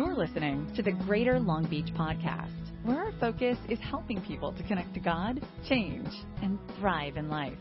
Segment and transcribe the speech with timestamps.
[0.00, 2.48] You're listening to the Greater Long Beach Podcast,
[2.84, 6.08] where our focus is helping people to connect to God, change,
[6.40, 7.58] and thrive in life.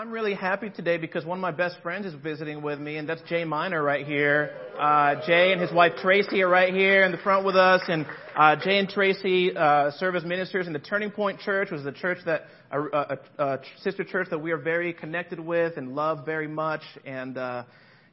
[0.00, 3.06] I'm really happy today because one of my best friends is visiting with me, and
[3.06, 4.50] that's Jay Miner right here.
[4.78, 8.06] Uh, Jay and his wife Tracy are right here in the front with us, and
[8.34, 11.86] uh, Jay and Tracy uh, serve as ministers in the Turning Point Church, which is
[11.86, 15.94] a church that a, a, a sister church that we are very connected with and
[15.94, 16.80] love very much.
[17.04, 17.64] And uh,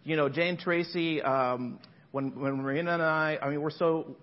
[0.04, 1.80] you know, Jay and Tracy, um,
[2.12, 4.17] when when Marina and I, I mean, we're so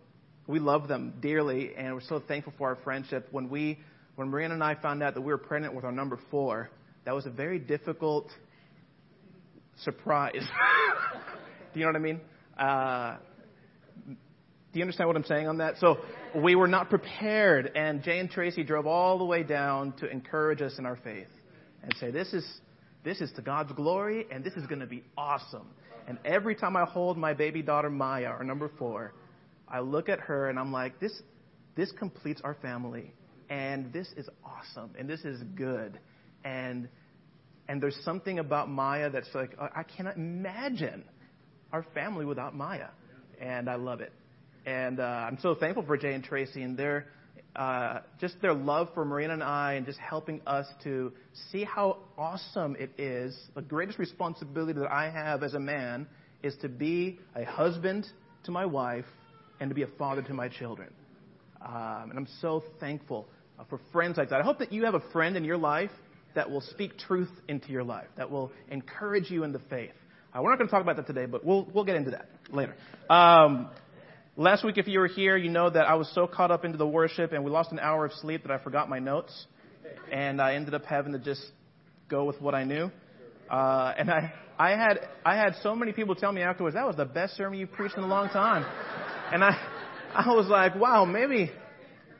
[0.46, 3.28] we love them dearly, and we're so thankful for our friendship.
[3.30, 3.78] When we
[4.16, 6.68] when Marina and I found out that we were pregnant with our number four
[7.04, 8.28] that was a very difficult
[9.82, 10.32] surprise.
[11.74, 12.20] do you know what I mean?
[12.58, 13.16] Uh,
[14.06, 15.76] do you understand what I'm saying on that?
[15.78, 15.98] So
[16.34, 20.62] we were not prepared, and Jay and Tracy drove all the way down to encourage
[20.62, 21.28] us in our faith
[21.82, 22.60] and say, "This is
[23.04, 25.68] this is to God's glory, and this is going to be awesome."
[26.08, 29.14] And every time I hold my baby daughter Maya, our number four,
[29.68, 31.22] I look at her and I'm like, "This
[31.76, 33.14] this completes our family,
[33.50, 36.00] and this is awesome, and this is good."
[36.44, 36.88] And
[37.68, 41.04] and there's something about Maya that's like I cannot imagine
[41.72, 42.88] our family without Maya,
[43.40, 44.12] and I love it.
[44.66, 47.06] And uh, I'm so thankful for Jay and Tracy and their
[47.56, 51.12] uh, just their love for Marina and I, and just helping us to
[51.50, 53.36] see how awesome it is.
[53.54, 56.06] The greatest responsibility that I have as a man
[56.42, 58.06] is to be a husband
[58.44, 59.06] to my wife
[59.60, 60.92] and to be a father to my children.
[61.64, 63.28] Um, and I'm so thankful
[63.58, 64.40] uh, for friends like that.
[64.40, 65.90] I hope that you have a friend in your life
[66.34, 69.92] that will speak truth into your life, that will encourage you in the faith.
[70.34, 72.28] Uh, we're not going to talk about that today, but we'll, we'll get into that
[72.50, 72.74] later.
[73.08, 73.70] Um,
[74.36, 76.76] last week, if you were here, you know that I was so caught up into
[76.76, 79.46] the worship and we lost an hour of sleep that I forgot my notes.
[80.10, 81.42] And I ended up having to just
[82.08, 82.90] go with what I knew.
[83.48, 86.96] Uh, and I, I had, I had so many people tell me afterwards, that was
[86.96, 88.64] the best sermon you preached in a long time.
[89.32, 89.50] And I,
[90.14, 91.50] I was like, wow, maybe,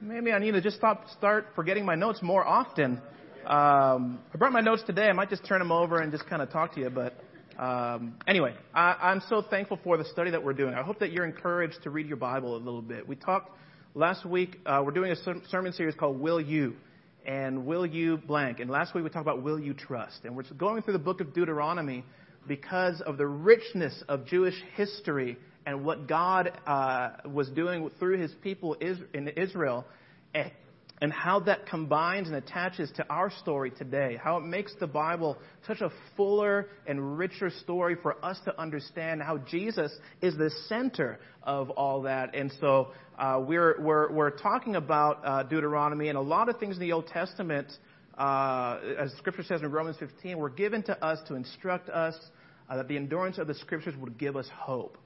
[0.00, 3.00] maybe I need to just stop, start forgetting my notes more often.
[3.47, 5.03] Um, I brought my notes today.
[5.03, 6.88] I might just turn them over and just kind of talk to you.
[6.88, 7.15] But
[7.59, 10.72] um, anyway, I, I'm so thankful for the study that we're doing.
[10.72, 13.06] I hope that you're encouraged to read your Bible a little bit.
[13.06, 13.50] We talked
[13.94, 14.60] last week.
[14.65, 15.16] Uh, we're doing a
[15.50, 16.75] sermon series called "Will You."
[17.27, 18.60] And will you blank?
[18.60, 20.21] And last week we talked about will you trust?
[20.25, 22.04] And we're going through the book of Deuteronomy
[22.47, 28.33] because of the richness of Jewish history and what God uh, was doing through His
[28.43, 29.87] people in Israel
[31.00, 35.37] and how that combines and attaches to our story today, how it makes the Bible
[35.66, 41.19] such a fuller and richer story for us to understand how Jesus is the center
[41.43, 42.34] of all that.
[42.34, 46.77] And so uh, we're, we're, we're talking about uh, Deuteronomy and a lot of things
[46.77, 47.72] in the Old Testament,
[48.16, 52.16] uh, as Scripture says in Romans 15, were given to us to instruct us
[52.71, 54.97] uh, that the endurance of the Scriptures would give us hope.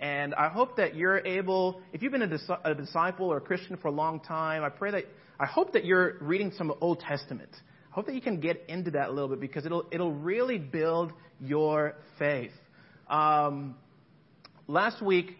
[0.00, 3.40] And I hope that you're able, if you've been a, dis- a disciple or a
[3.40, 5.04] Christian for a long time, I pray that
[5.40, 7.50] I hope that you're reading some Old Testament.
[7.90, 10.58] I hope that you can get into that a little bit because it'll, it'll really
[10.58, 12.52] build your faith.
[13.08, 13.76] Um,
[14.68, 15.36] last week,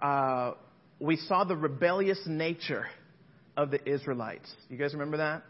[0.00, 0.52] uh,
[1.00, 2.86] we saw the rebellious nature
[3.56, 4.50] of the Israelites.
[4.70, 5.44] You guys remember that?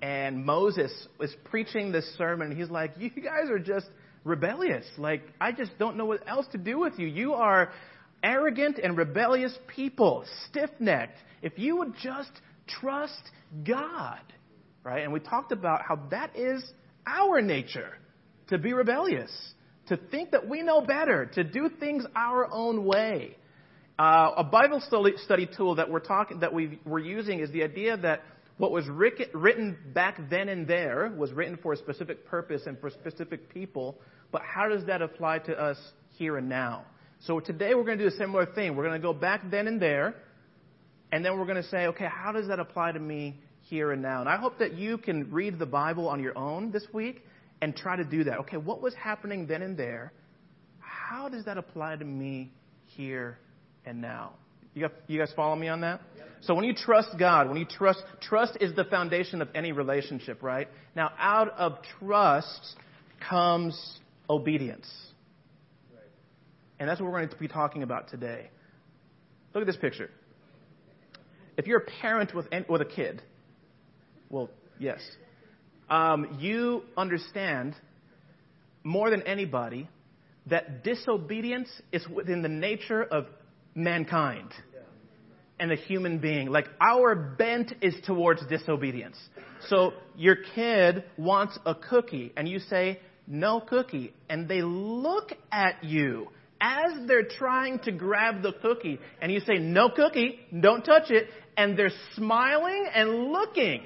[0.00, 2.56] And Moses was preaching this sermon.
[2.56, 3.86] He's like, You guys are just
[4.24, 4.86] rebellious.
[4.96, 7.06] Like, I just don't know what else to do with you.
[7.06, 7.72] You are
[8.22, 11.18] arrogant and rebellious people, stiff necked.
[11.42, 12.30] If you would just
[12.66, 13.22] trust
[13.64, 14.20] God,
[14.84, 15.02] right?
[15.02, 16.64] And we talked about how that is
[17.06, 17.92] our nature
[18.48, 19.30] to be rebellious,
[19.88, 23.36] to think that we know better, to do things our own way.
[23.98, 27.96] Uh, a Bible study tool that we're talking that we we're using is the idea
[27.96, 28.22] that
[28.56, 32.90] what was written back then and there was written for a specific purpose and for
[32.90, 33.98] specific people,
[34.30, 35.78] but how does that apply to us
[36.10, 36.84] here and now?
[37.20, 38.76] So today we're going to do a similar thing.
[38.76, 40.14] We're going to go back then and there,
[41.10, 44.00] and then we're going to say, okay, how does that apply to me here and
[44.00, 44.20] now?
[44.20, 47.24] And I hope that you can read the Bible on your own this week
[47.60, 48.38] and try to do that.
[48.40, 50.12] Okay, what was happening then and there?
[50.78, 52.52] How does that apply to me
[52.86, 53.38] here
[53.84, 54.34] and now?
[54.74, 56.00] You, got, you guys follow me on that?
[56.42, 60.40] So when you trust God, when you trust, trust is the foundation of any relationship,
[60.40, 60.68] right?
[60.94, 62.76] Now, out of trust
[63.28, 63.98] comes
[64.30, 64.88] obedience.
[66.78, 68.50] And that's what we're going to be talking about today.
[69.54, 70.10] Look at this picture.
[71.56, 73.20] If you're a parent with, with a kid,
[74.30, 74.48] well,
[74.78, 75.00] yes,
[75.90, 77.74] um, you understand
[78.84, 79.88] more than anybody
[80.46, 83.26] that disobedience is within the nature of
[83.74, 84.52] mankind
[85.58, 86.48] and the human being.
[86.48, 89.16] Like our bent is towards disobedience.
[89.68, 94.14] So your kid wants a cookie and you say, no cookie.
[94.28, 96.28] And they look at you
[96.60, 98.98] as they're trying to grab the cookie.
[99.20, 101.28] And you say, no cookie, don't touch it.
[101.56, 103.82] And they're smiling and looking.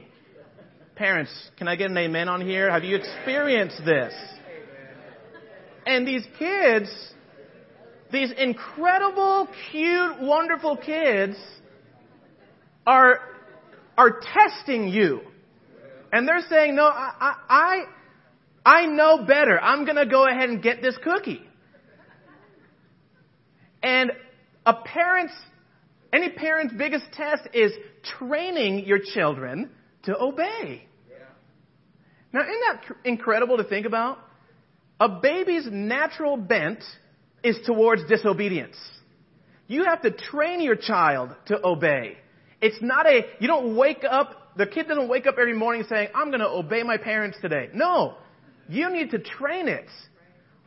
[0.95, 2.71] Parents, can I get an amen on here?
[2.71, 4.13] Have you experienced this?
[5.87, 6.91] And these kids,
[8.13, 11.37] these incredible, cute, wonderful kids
[12.87, 13.21] are,
[13.97, 15.23] are testing you.
[16.13, 17.83] And they're saying, no, I, I,
[18.65, 19.59] I know better.
[19.59, 21.41] I'm going to go ahead and get this cookie.
[23.83, 24.13] And
[24.65, 25.35] a parent's,
[26.13, 27.73] any parent's biggest test is
[28.19, 29.71] training your children
[30.05, 30.87] to obey.
[32.33, 34.19] Now, isn't that incredible to think about?
[34.99, 36.83] A baby's natural bent
[37.43, 38.77] is towards disobedience.
[39.67, 42.17] You have to train your child to obey.
[42.61, 46.09] It's not a, you don't wake up, the kid doesn't wake up every morning saying,
[46.15, 47.69] I'm going to obey my parents today.
[47.75, 48.15] No.
[48.69, 49.89] You need to train it.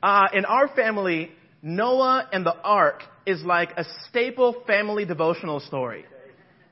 [0.04, 1.32] Uh, in our family,
[1.66, 6.06] Noah and the ark is like a staple family devotional story.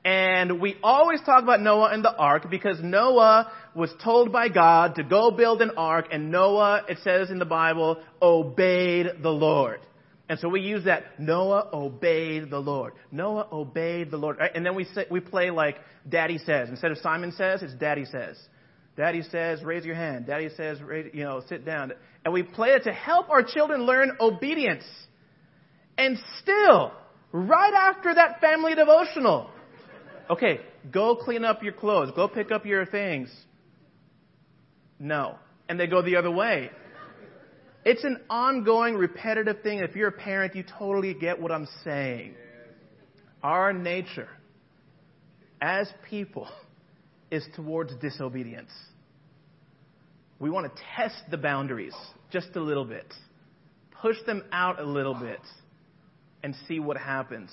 [0.04, 4.94] And we always talk about Noah and the ark because Noah was told by God
[4.94, 9.80] to go build an ark and Noah, it says in the Bible, obeyed the Lord.
[10.28, 12.92] And so we use that, Noah obeyed the Lord.
[13.10, 14.38] Noah obeyed the Lord.
[14.54, 16.68] And then we say, we play like Daddy says.
[16.68, 18.38] Instead of Simon says, it's Daddy says.
[18.96, 20.26] Daddy says, raise your hand.
[20.26, 20.78] Daddy says,
[21.12, 21.92] you know, sit down.
[22.24, 24.84] And we play it to help our children learn obedience.
[25.98, 26.92] And still,
[27.32, 29.50] right after that family devotional,
[30.30, 30.60] okay,
[30.92, 33.30] go clean up your clothes, go pick up your things.
[34.98, 35.36] No.
[35.68, 36.70] And they go the other way.
[37.84, 39.80] It's an ongoing, repetitive thing.
[39.80, 42.34] If you're a parent, you totally get what I'm saying.
[43.42, 44.28] Our nature
[45.60, 46.48] as people
[47.30, 48.70] is towards disobedience.
[50.38, 51.94] We want to test the boundaries
[52.30, 53.06] just a little bit,
[54.02, 55.40] push them out a little bit,
[56.42, 57.50] and see what happens.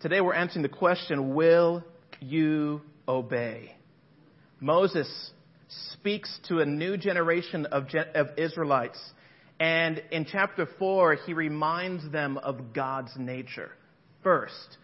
[0.00, 1.84] Today we're answering the question Will
[2.20, 3.76] you obey?
[4.60, 5.30] Moses
[5.92, 8.98] speaks to a new generation of, of Israelites.
[9.58, 13.70] And in chapter 4, he reminds them of God's nature
[14.22, 14.76] first,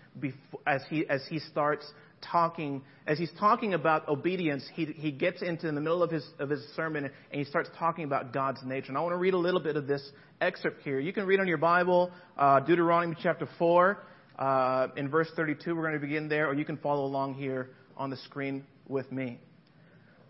[0.67, 1.85] as, he, as he starts
[2.31, 6.27] talking, as he's talking about obedience, he, he gets into in the middle of his,
[6.39, 8.89] of his sermon and he starts talking about God's nature.
[8.89, 10.03] And I want to read a little bit of this
[10.41, 10.99] excerpt here.
[11.01, 13.99] You can read on your Bible, uh, Deuteronomy chapter 4,
[14.39, 15.75] uh, in verse 32.
[15.75, 19.11] We're going to begin there, or you can follow along here on the screen with
[19.13, 19.39] me.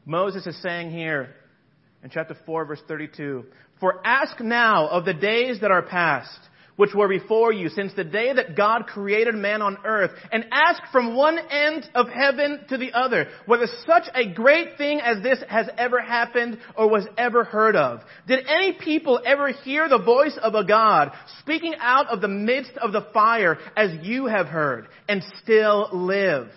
[0.04, 1.34] Moses is saying here
[2.02, 3.44] in chapter 4, verse 32,
[3.78, 6.38] For ask now of the days that are past
[6.76, 10.82] which were before you since the day that God created man on earth and ask
[10.90, 15.42] from one end of heaven to the other whether such a great thing as this
[15.48, 18.00] has ever happened or was ever heard of.
[18.26, 22.72] Did any people ever hear the voice of a God speaking out of the midst
[22.78, 26.48] of the fire as you have heard and still live?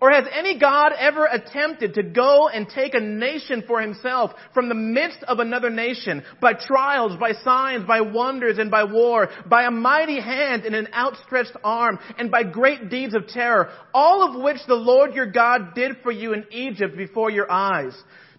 [0.00, 4.68] Or has any God ever attempted to go and take a nation for himself from
[4.68, 9.64] the midst of another nation by trials, by signs, by wonders, and by war, by
[9.64, 14.42] a mighty hand and an outstretched arm, and by great deeds of terror, all of
[14.42, 17.94] which the Lord your God did for you in Egypt before your eyes?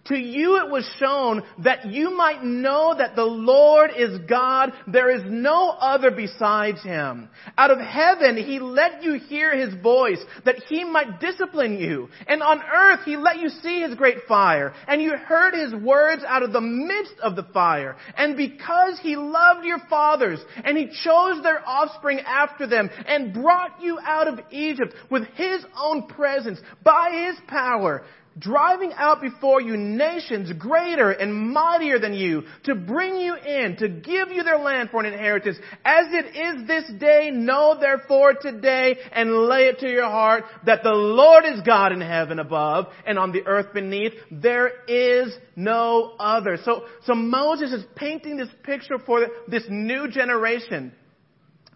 [0.08, 4.72] To you it was shown that you might know that the Lord is God.
[4.86, 7.28] There is no other besides Him.
[7.58, 12.08] Out of heaven He let you hear His voice that He might discipline you.
[12.28, 14.72] And on earth He let you see His great fire.
[14.86, 17.96] And you heard His words out of the midst of the fire.
[18.16, 23.82] And because He loved your fathers and He chose their offspring after them and brought
[23.82, 28.04] you out of Egypt with His own presence by His power,
[28.38, 33.88] driving out before you nations greater and mightier than you, to bring you in, to
[33.88, 35.56] give you their land for an inheritance.
[35.84, 40.82] As it is this day, know therefore today and lay it to your heart that
[40.82, 44.12] the Lord is God in heaven above and on the earth beneath.
[44.30, 46.58] There is no other.
[46.64, 50.92] So, so Moses is painting this picture for this new generation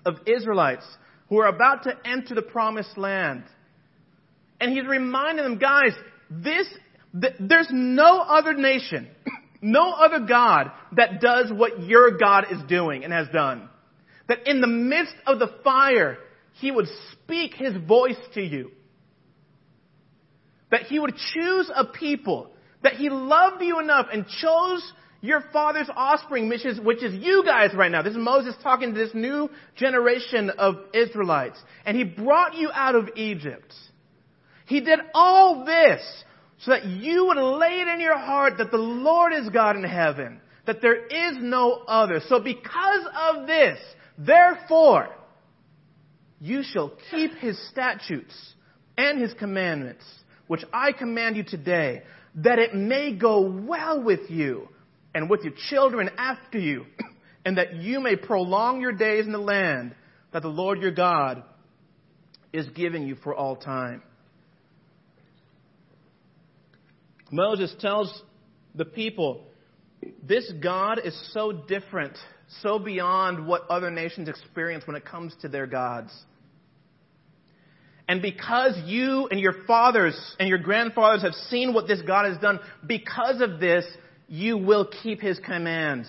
[0.04, 0.84] of Israelites
[1.28, 3.44] who are about to enter the promised land.
[4.60, 5.92] And he's reminding them, guys,
[6.30, 6.66] this,
[7.20, 9.08] th- there's no other nation,
[9.60, 13.68] no other God that does what your God is doing and has done.
[14.28, 16.18] That in the midst of the fire,
[16.54, 18.70] He would speak His voice to you.
[20.70, 22.50] That He would choose a people.
[22.82, 27.44] That He loved you enough and chose your father's offspring, which is, which is you
[27.44, 28.02] guys right now.
[28.02, 31.58] This is Moses talking to this new generation of Israelites.
[31.84, 33.74] And he brought you out of Egypt.
[34.70, 36.00] He did all this
[36.58, 39.82] so that you would lay it in your heart that the Lord is God in
[39.82, 42.20] heaven, that there is no other.
[42.28, 43.80] So because of this,
[44.16, 45.08] therefore,
[46.40, 48.32] you shall keep his statutes
[48.96, 50.04] and his commandments,
[50.46, 52.02] which I command you today,
[52.36, 54.68] that it may go well with you
[55.16, 56.86] and with your children after you,
[57.44, 59.96] and that you may prolong your days in the land
[60.32, 61.42] that the Lord your God
[62.52, 64.02] is giving you for all time.
[67.30, 68.22] Moses tells
[68.74, 69.44] the people,
[70.22, 72.16] this God is so different,
[72.62, 76.12] so beyond what other nations experience when it comes to their gods.
[78.08, 82.38] And because you and your fathers and your grandfathers have seen what this God has
[82.38, 83.84] done, because of this,
[84.26, 86.08] you will keep his commands.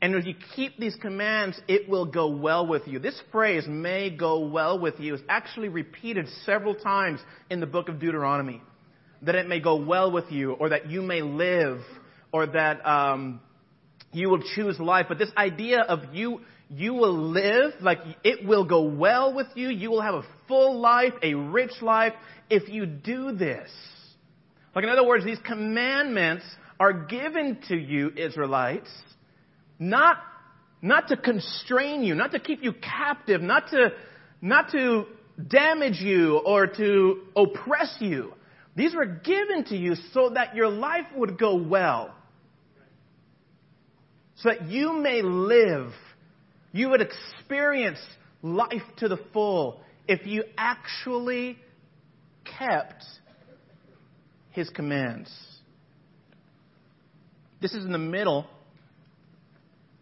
[0.00, 2.98] And if you keep these commands, it will go well with you.
[2.98, 7.90] This phrase, may go well with you, is actually repeated several times in the book
[7.90, 8.62] of Deuteronomy.
[9.22, 11.80] That it may go well with you, or that you may live,
[12.32, 13.40] or that um,
[14.12, 15.06] you will choose life.
[15.08, 19.68] But this idea of you, you will live, like it will go well with you,
[19.68, 22.14] you will have a full life, a rich life,
[22.48, 23.70] if you do this.
[24.74, 26.44] Like, in other words, these commandments
[26.78, 28.90] are given to you, Israelites,
[29.78, 30.18] not,
[30.80, 33.90] not to constrain you, not to keep you captive, not to,
[34.40, 35.06] not to
[35.48, 38.32] damage you or to oppress you.
[38.76, 42.14] These were given to you so that your life would go well.
[44.36, 45.92] So that you may live.
[46.72, 47.98] You would experience
[48.42, 51.58] life to the full if you actually
[52.58, 53.04] kept
[54.50, 55.30] His commands.
[57.60, 58.46] This is in the middle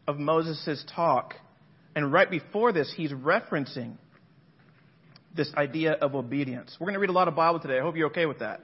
[0.07, 1.35] of Moses' talk.
[1.97, 3.97] And right before this, he's referencing
[5.35, 6.77] this idea of obedience.
[6.81, 7.79] We're going to read a lot of Bible today.
[7.79, 8.61] I hope you're okay with that.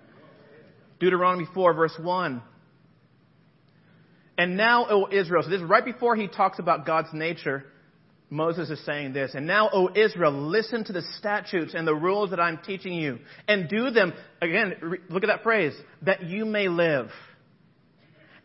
[1.01, 2.43] Deuteronomy 4, verse 1.
[4.37, 7.65] And now, O Israel, so this is right before he talks about God's nature.
[8.31, 12.31] Moses is saying this, and now, O Israel, listen to the statutes and the rules
[12.31, 14.75] that I'm teaching you, and do them, again,
[15.09, 17.11] look at that phrase, that you may live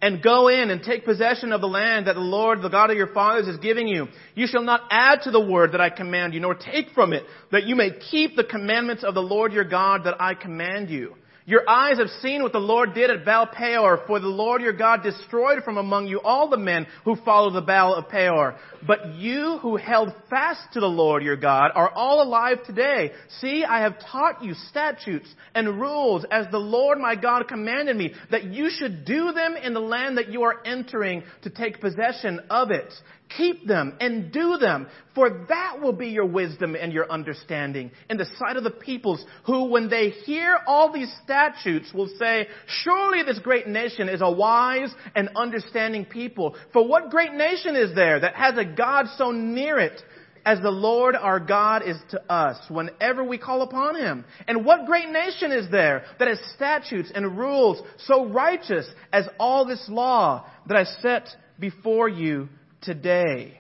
[0.02, 2.98] and go in and take possession of the land that the Lord, the God of
[2.98, 4.08] your fathers, is giving you.
[4.34, 7.24] You shall not add to the word that I command you, nor take from it,
[7.52, 11.16] that you may keep the commandments of the Lord your God that I command you.
[11.50, 14.72] Your eyes have seen what the Lord did at Baal Peor, for the Lord your
[14.72, 18.56] God destroyed from among you all the men who followed the Baal of Peor.
[18.86, 23.14] But you who held fast to the Lord your God are all alive today.
[23.42, 28.14] See, I have taught you statutes and rules as the Lord my God commanded me,
[28.30, 32.42] that you should do them in the land that you are entering to take possession
[32.52, 32.94] of it.
[33.38, 38.18] Keep them and do them, for that will be your wisdom and your understanding in
[38.18, 42.48] the sight of the peoples who, when they hear all these statutes, will say,
[42.84, 46.56] Surely this great nation is a wise and understanding people.
[46.74, 50.02] For what great nation is there that has a God so near it
[50.44, 54.26] as the Lord our God is to us whenever we call upon Him?
[54.48, 59.66] And what great nation is there that has statutes and rules so righteous as all
[59.66, 61.28] this law that I set
[61.60, 62.50] before you
[62.82, 63.60] today.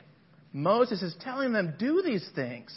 [0.51, 2.73] Moses is telling them, do these things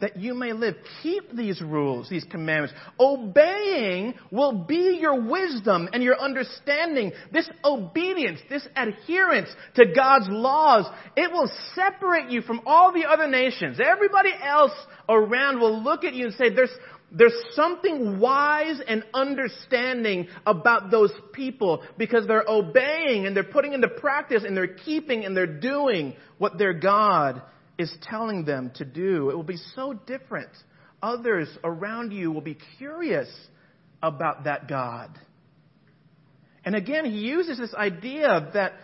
[0.00, 0.74] that you may live.
[1.02, 2.74] Keep these rules, these commandments.
[2.98, 7.12] Obeying will be your wisdom and your understanding.
[7.32, 13.28] This obedience, this adherence to God's laws, it will separate you from all the other
[13.28, 13.78] nations.
[13.78, 14.72] Everybody else
[15.08, 16.70] around will look at you and say, there's,
[17.12, 23.88] there's something wise and understanding about those people because they're obeying and they're putting into
[23.88, 27.42] practice and they're keeping and they're doing what their God
[27.78, 29.30] is telling them to do.
[29.30, 30.50] It will be so different.
[31.02, 33.28] Others around you will be curious
[34.02, 35.18] about that God.
[36.64, 38.74] And again, he uses this idea that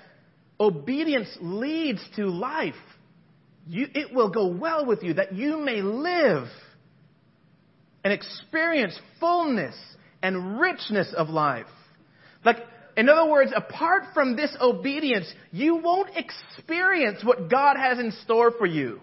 [0.58, 2.74] obedience leads to life.
[3.68, 6.48] You, it will go well with you, that you may live
[8.06, 9.74] and experience fullness
[10.22, 11.66] and richness of life.
[12.44, 12.58] Like,
[12.96, 18.52] in other words, apart from this obedience, you won't experience what God has in store
[18.52, 19.00] for you.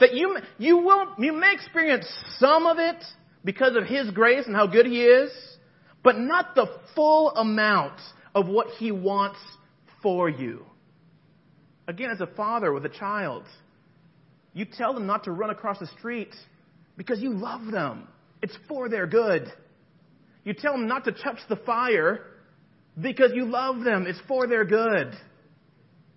[0.00, 2.96] That you, you will, you may experience some of it
[3.44, 5.30] because of His grace and how good He is,
[6.02, 8.00] but not the full amount
[8.34, 9.38] of what He wants
[10.02, 10.64] for you.
[11.86, 13.42] Again, as a father with a child,
[14.54, 16.34] you tell them not to run across the street
[16.96, 18.08] because you love them.
[18.42, 19.52] It's for their good.
[20.44, 22.26] You tell them not to touch the fire
[23.00, 24.06] because you love them.
[24.06, 25.12] It's for their good.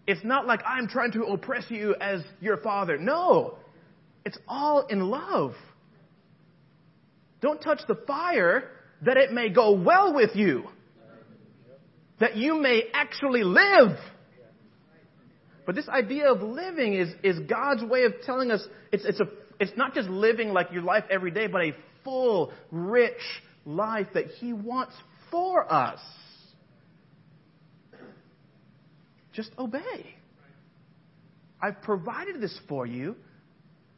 [0.08, 2.98] It's not like I'm trying to oppress you as your father.
[2.98, 3.58] No.
[4.26, 5.54] It's all in love.
[7.42, 8.70] Don't touch the fire
[9.02, 10.64] that it may go well with you.
[12.20, 13.98] That you may actually live.
[15.66, 19.26] But this idea of living is, is God's way of telling us it's, it's, a,
[19.60, 21.72] it's not just living like your life every day, but a
[22.04, 23.22] full, rich
[23.66, 24.94] life that He wants
[25.32, 26.00] for us.
[29.34, 30.16] Just obey.
[31.62, 33.16] I've provided this for you,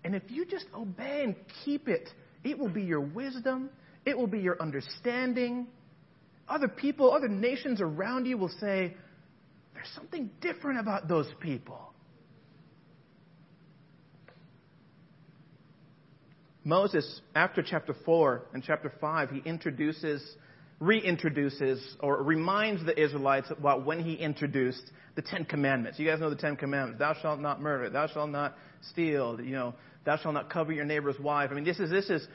[0.03, 2.07] and if you just obey and keep it,
[2.43, 3.69] it will be your wisdom,
[4.05, 5.67] it will be your understanding.
[6.47, 8.93] Other people, other nations around you will say,
[9.73, 11.94] there's something different about those people.
[16.65, 20.35] Moses, after chapter 4 and chapter 5, he introduces,
[20.81, 24.81] reintroduces, or reminds the Israelites about when he introduced
[25.15, 25.99] the Ten Commandments.
[25.99, 26.97] You guys know the Ten Commandments.
[26.97, 27.91] Thou shalt not murder.
[27.91, 28.57] Thou shalt not
[28.89, 29.39] steal.
[29.39, 31.51] You know, thou shalt not cover your neighbor's wife.
[31.51, 32.27] I mean, this is, this is,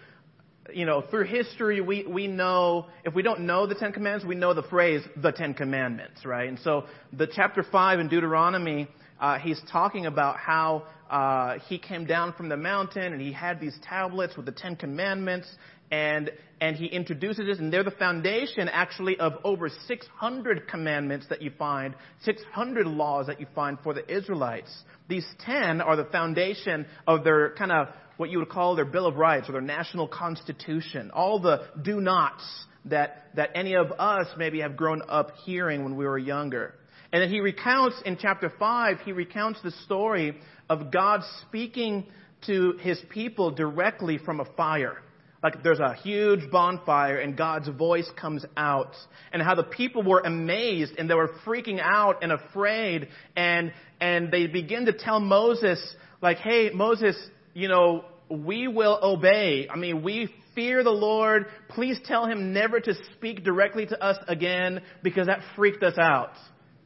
[0.73, 4.37] you know, through history, we, we know, if we don't know the Ten Commandments, we
[4.37, 6.49] know the phrase, the Ten Commandments, right?
[6.49, 8.87] And so the chapter 5 in Deuteronomy,
[9.21, 13.61] uh, he's talking about how uh, he came down from the mountain and he had
[13.61, 15.49] these tablets with the Ten Commandments,
[15.91, 21.43] and and he introduces this, and they're the foundation actually of over 600 commandments that
[21.43, 24.71] you find, 600 laws that you find for the Israelites.
[25.09, 27.89] These 10 are the foundation of their kind of
[28.19, 31.11] what you would call their Bill of Rights or their national constitution.
[31.11, 32.45] All the do nots
[32.85, 36.75] that, that any of us maybe have grown up hearing when we were younger.
[37.13, 40.37] And then he recounts in chapter 5, he recounts the story
[40.69, 42.07] of God speaking
[42.47, 44.99] to his people directly from a fire.
[45.43, 48.95] Like there's a huge bonfire and God's voice comes out.
[49.33, 53.09] And how the people were amazed and they were freaking out and afraid.
[53.37, 55.79] And, and they begin to tell Moses,
[56.21, 57.17] like, hey, Moses,
[57.55, 59.67] you know, we will obey.
[59.69, 61.47] I mean, we fear the Lord.
[61.71, 66.33] Please tell him never to speak directly to us again because that freaked us out.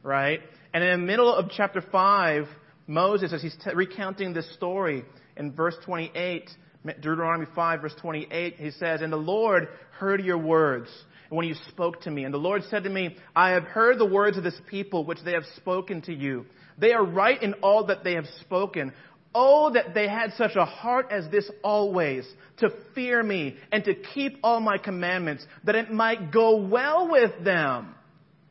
[0.05, 0.39] Right?
[0.71, 2.45] And in the middle of chapter 5,
[2.85, 5.03] Moses, as he's t- recounting this story
[5.35, 6.47] in verse 28,
[6.85, 10.89] Deuteronomy 5 verse 28, he says, And the Lord heard your words
[11.29, 12.23] when you spoke to me.
[12.23, 15.17] And the Lord said to me, I have heard the words of this people which
[15.25, 16.45] they have spoken to you.
[16.77, 18.93] They are right in all that they have spoken.
[19.33, 23.95] Oh, that they had such a heart as this always, to fear me and to
[23.95, 27.95] keep all my commandments, that it might go well with them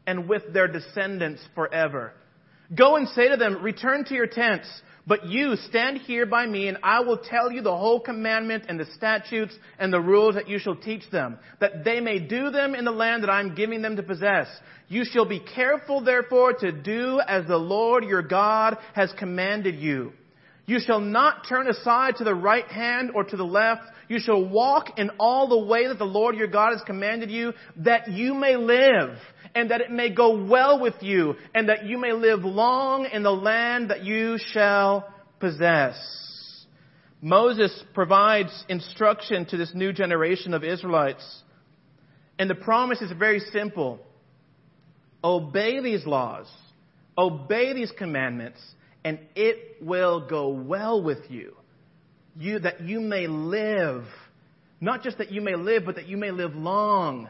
[0.07, 2.13] and with their descendants forever.
[2.75, 4.69] Go and say to them, return to your tents.
[5.07, 8.81] But you stand here by me, and I will tell you the whole commandment and
[8.81, 12.75] the statutes and the rules that you shall teach them, that they may do them
[12.75, 14.49] in the land that I am giving them to possess.
[14.89, 20.15] You shall be careful, therefore, to do as the Lord your God has commanded you.
[20.67, 23.83] You shall not turn aside to the right hand or to the left.
[24.09, 27.53] You shall walk in all the way that the Lord your God has commanded you,
[27.77, 29.19] that you may live
[29.55, 33.23] and that it may go well with you, and that you may live long in
[33.23, 35.97] the land that you shall possess.
[37.21, 41.25] Moses provides instruction to this new generation of Israelites.
[42.39, 44.01] And the promise is very simple.
[45.23, 46.47] Obey these laws.
[47.17, 48.61] Obey these commandments
[49.05, 51.55] and it will go well with you.
[52.37, 54.05] You, that you may live.
[54.81, 57.29] Not just that you may live, but that you may live long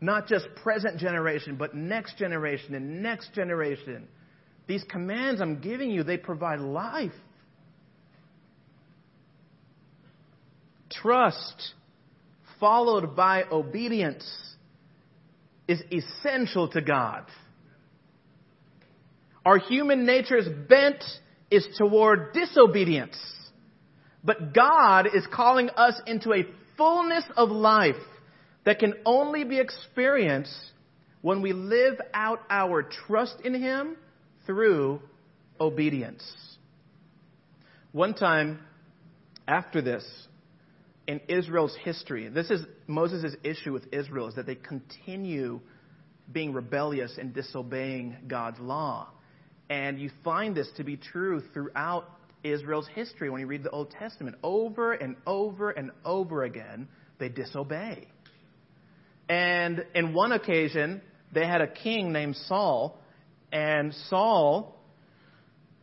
[0.00, 4.08] not just present generation, but next generation and next generation.
[4.66, 7.12] These commands I'm giving you, they provide life.
[10.90, 11.74] Trust
[12.58, 14.28] followed by obedience
[15.66, 17.24] is essential to God.
[19.44, 21.02] Our human nature's bent
[21.50, 23.18] is toward disobedience.
[24.22, 26.44] But God is calling us into a
[26.76, 27.94] fullness of life
[28.64, 30.54] that can only be experienced
[31.22, 33.96] when we live out our trust in Him
[34.46, 35.00] through
[35.60, 36.24] obedience.
[37.92, 38.60] One time
[39.46, 40.04] after this,
[41.06, 45.60] in Israel's history, this is Moses' issue with Israel, is that they continue
[46.30, 49.08] being rebellious and disobeying God's law.
[49.68, 52.04] And you find this to be true throughout
[52.44, 54.36] Israel's history when you read the Old Testament.
[54.42, 58.06] Over and over and over again, they disobey.
[59.30, 61.00] And in one occasion,
[61.32, 62.98] they had a king named Saul,
[63.52, 64.76] and Saul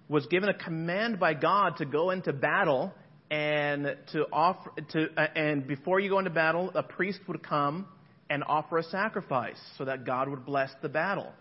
[0.10, 2.94] was given a command by God to go into battle
[3.32, 7.88] and to offer to uh, and before you go into battle, a priest would come
[8.30, 11.32] and offer a sacrifice so that God would bless the battle.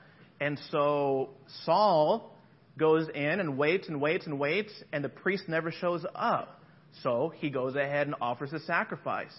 [0.41, 1.31] And so
[1.65, 2.37] Saul
[2.79, 6.61] goes in and waits and waits and waits, and the priest never shows up.
[7.03, 9.35] So he goes ahead and offers a sacrifice.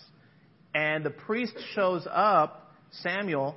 [0.78, 3.56] And the priest shows up, Samuel,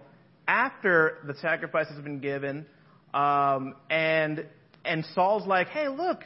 [0.48, 2.64] after the sacrifice has been given,
[3.12, 4.46] Um, and
[4.84, 6.20] and Saul's like, "Hey, look,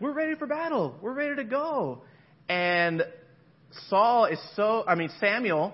[0.00, 0.86] we're ready for battle.
[1.00, 2.02] We're ready to go."
[2.48, 2.96] And
[3.88, 5.66] Saul is so, I mean, Samuel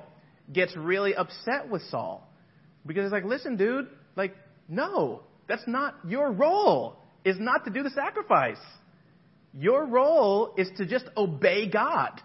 [0.53, 2.17] gets really upset with Saul
[2.87, 4.35] because he's like, "Listen, dude, like,
[4.69, 6.83] no, that's not your role.
[7.25, 8.65] Is not to do the sacrifice.
[9.55, 12.21] Your role is to just obey God.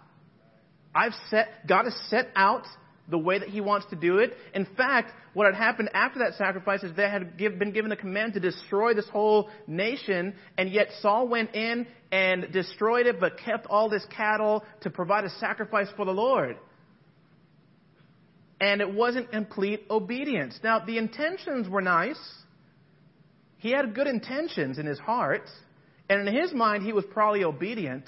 [0.93, 2.63] I've set, God has set out
[3.09, 4.33] the way that He wants to do it.
[4.53, 7.95] In fact, what had happened after that sacrifice is they had give, been given the
[7.95, 13.37] command to destroy this whole nation, and yet Saul went in and destroyed it, but
[13.37, 16.57] kept all this cattle to provide a sacrifice for the Lord.
[18.61, 20.59] And it wasn't complete obedience.
[20.63, 22.19] Now, the intentions were nice.
[23.57, 25.49] He had good intentions in his heart,
[26.09, 28.05] and in his mind, he was probably obedient.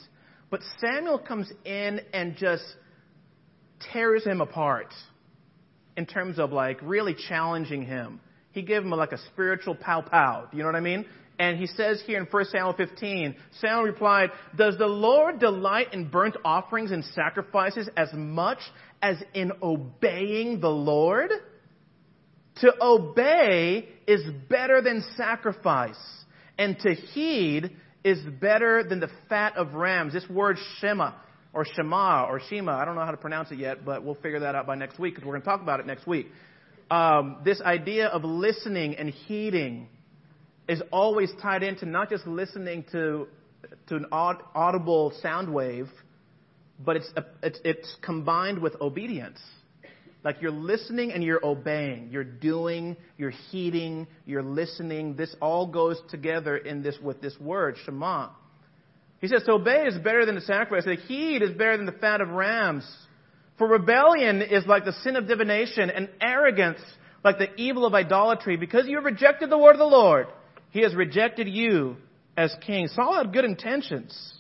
[0.52, 2.64] But Samuel comes in and just
[3.92, 4.94] tears him apart
[5.98, 8.20] in terms of like really challenging him.
[8.52, 10.48] He gave him like a spiritual pow pow.
[10.52, 11.06] Do you know what I mean?
[11.40, 16.10] And he says here in 1 Samuel 15, Samuel replied, Does the Lord delight in
[16.10, 18.60] burnt offerings and sacrifices as much
[19.02, 21.32] as in obeying the Lord?
[22.58, 25.96] To obey is better than sacrifice,
[26.60, 27.72] and to heed
[28.04, 30.14] is better than the fat of rams.
[30.14, 31.14] This word shema,
[31.54, 34.40] or shema, or shema, I don't know how to pronounce it yet, but we'll figure
[34.40, 36.28] that out by next week because we're going to talk about it next week.
[36.90, 39.88] Um, this idea of listening and heeding
[40.68, 43.28] is always tied into not just listening to
[43.88, 45.90] to an audible sound wave,
[46.80, 47.12] but it's,
[47.44, 49.40] it's, it's combined with obedience.
[50.24, 52.10] Like you're listening and you're obeying.
[52.12, 55.16] You're doing, you're heeding, you're listening.
[55.16, 58.30] This all goes together in this with this word, Shema.
[59.20, 60.86] He says, to obey is better than the sacrifice.
[60.86, 62.84] The heed is better than the fat of rams.
[63.58, 66.80] For rebellion is like the sin of divination, and arrogance
[67.24, 68.58] like the evil of idolatry.
[68.58, 70.28] Because you have rejected the word of the Lord,
[70.72, 71.98] he has rejected you
[72.36, 72.88] as king.
[72.88, 74.34] Saul had good intentions.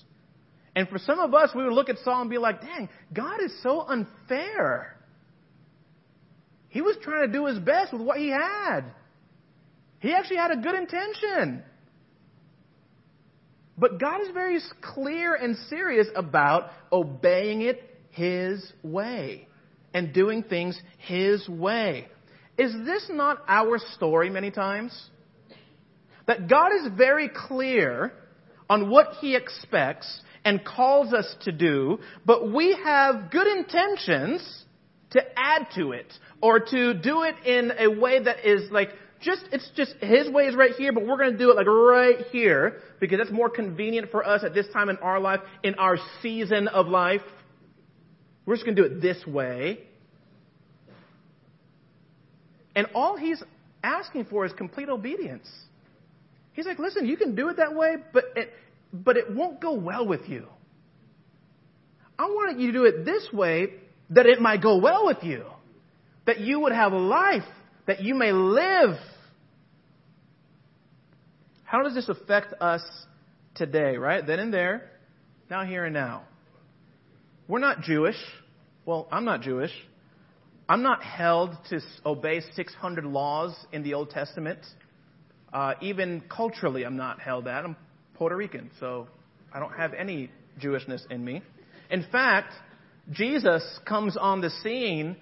[0.75, 3.43] And for some of us, we would look at Saul and be like, dang, God
[3.43, 4.95] is so unfair.
[6.71, 8.81] He was trying to do his best with what he had.
[9.99, 11.63] He actually had a good intention.
[13.77, 17.81] But God is very clear and serious about obeying it
[18.11, 19.47] His way
[19.93, 22.07] and doing things His way.
[22.57, 24.93] Is this not our story many times?
[26.25, 28.13] That God is very clear
[28.69, 34.60] on what He expects and calls us to do, but we have good intentions
[35.11, 38.89] to add to it or to do it in a way that is like
[39.21, 41.67] just it's just his way is right here, but we're going to do it like
[41.67, 45.75] right here because that's more convenient for us at this time in our life, in
[45.75, 47.21] our season of life.
[48.45, 49.79] We're just going to do it this way.
[52.75, 53.43] And all he's
[53.83, 55.47] asking for is complete obedience.
[56.53, 58.51] He's like, listen, you can do it that way, but it,
[58.91, 60.47] but it won't go well with you.
[62.17, 63.73] I want you to do it this way
[64.11, 65.45] that it might go well with you
[66.25, 67.43] that you would have a life,
[67.87, 68.97] that you may live.
[71.63, 72.83] How does this affect us
[73.55, 74.25] today, right?
[74.25, 74.89] Then and there,
[75.49, 76.23] now, here, and now.
[77.47, 78.15] We're not Jewish.
[78.85, 79.71] Well, I'm not Jewish.
[80.69, 84.59] I'm not held to obey 600 laws in the Old Testament.
[85.51, 87.65] Uh, even culturally, I'm not held that.
[87.65, 87.75] I'm
[88.13, 89.07] Puerto Rican, so
[89.51, 90.29] I don't have any
[90.61, 91.41] Jewishness in me.
[91.89, 92.53] In fact,
[93.11, 95.17] Jesus comes on the scene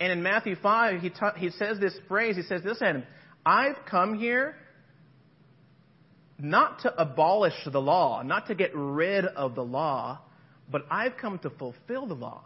[0.00, 2.36] and in Matthew 5, he, ta- he says this phrase.
[2.36, 3.04] He says, Listen,
[3.44, 4.54] I've come here
[6.38, 10.20] not to abolish the law, not to get rid of the law,
[10.70, 12.44] but I've come to fulfill the law.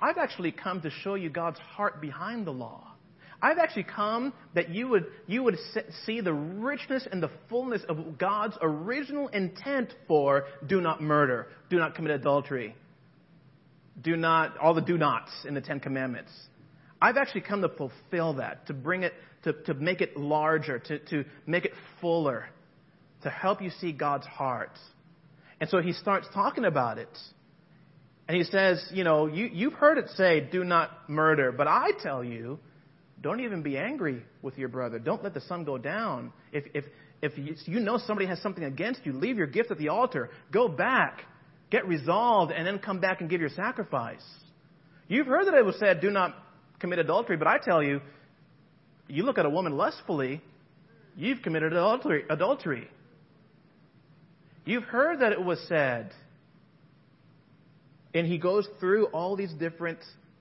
[0.00, 2.84] I've actually come to show you God's heart behind the law.
[3.40, 5.58] I've actually come that you would, you would
[6.04, 11.78] see the richness and the fullness of God's original intent for do not murder, do
[11.78, 12.74] not commit adultery,
[14.02, 16.30] do not, all the do nots in the Ten Commandments.
[17.00, 19.12] I've actually come to fulfill that, to bring it,
[19.44, 22.48] to, to make it larger, to, to make it fuller,
[23.22, 24.78] to help you see God's heart.
[25.60, 27.08] And so he starts talking about it.
[28.26, 31.92] And he says, you know, you, you've heard it say, do not murder, but I
[32.02, 32.58] tell you,
[33.20, 34.98] don't even be angry with your brother.
[34.98, 36.32] Don't let the sun go down.
[36.52, 36.84] If, if,
[37.22, 37.32] if
[37.66, 40.30] you know somebody has something against you, leave your gift at the altar.
[40.52, 41.22] Go back.
[41.70, 44.24] Get resolved and then come back and give your sacrifice.
[45.06, 46.34] You've heard that it was said, do not
[46.78, 48.00] commit adultery, but I tell you,
[49.06, 50.42] you look at a woman lustfully,
[51.16, 52.24] you've committed adultery.
[52.28, 52.88] adultery.
[54.64, 56.12] You've heard that it was said.
[58.14, 59.98] And he goes through all these different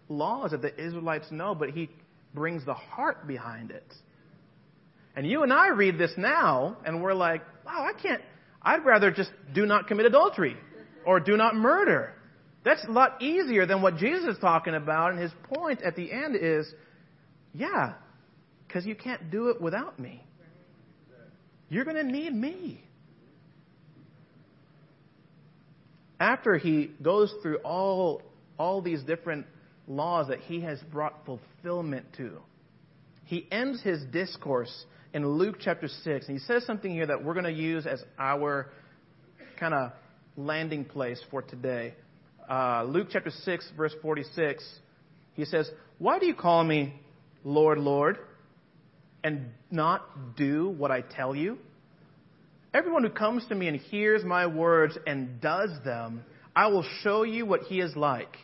[0.10, 1.90] laws that the Israelites know, but he
[2.34, 3.94] brings the heart behind it.
[5.16, 8.22] And you and I read this now, and we're like, wow, I can't,
[8.62, 10.56] I'd rather just do not commit adultery
[11.08, 12.14] or do not murder.
[12.66, 15.14] That's a lot easier than what Jesus is talking about.
[15.14, 16.70] And his point at the end is,
[17.54, 17.94] yeah,
[18.68, 20.22] because you can't do it without me.
[21.70, 22.84] You're going to need me.
[26.20, 28.22] After he goes through all,
[28.60, 29.46] all these different
[29.88, 32.40] laws that he has brought fulfillment to,
[33.24, 37.34] he ends his discourse in Luke chapter 6, and he says something here that we're
[37.34, 38.72] going to use as our
[39.58, 39.92] kind of
[40.38, 41.96] landing place for today.
[42.48, 44.64] Uh, Luke chapter 6, verse 46,
[45.34, 46.94] he says, Why do you call me
[47.44, 48.20] Lord, Lord,
[49.24, 51.58] and not do what I tell you?
[52.74, 56.24] Everyone who comes to me and hears my words and does them,
[56.56, 58.36] I will show you what he is like.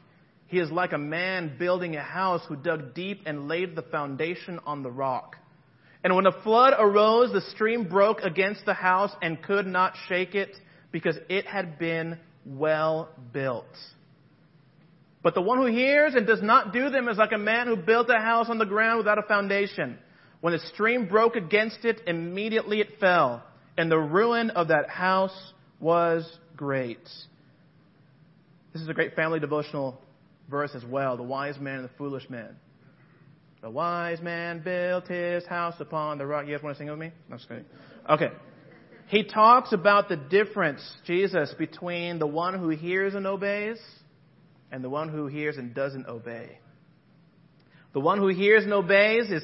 [0.48, 4.60] He is like a man building a house who dug deep and laid the foundation
[4.66, 5.36] on the rock.
[6.04, 10.36] And when a flood arose, the stream broke against the house and could not shake
[10.36, 10.56] it
[10.94, 13.66] because it had been well built.
[15.22, 17.76] But the one who hears and does not do them is like a man who
[17.76, 19.98] built a house on the ground without a foundation.
[20.40, 23.44] When the stream broke against it, immediately it fell,
[23.78, 27.04] and the ruin of that house was great.
[28.74, 30.00] This is a great family devotional
[30.50, 32.56] verse as well the wise man and the foolish man.
[33.62, 36.46] The wise man built his house upon the rock.
[36.46, 37.12] You guys want to sing with me?
[37.30, 37.64] No, just kidding.
[38.10, 38.30] Okay.
[39.14, 43.78] He talks about the difference, Jesus, between the one who hears and obeys
[44.72, 46.58] and the one who hears and doesn't obey.
[47.94, 49.44] The one who hears and obeys is,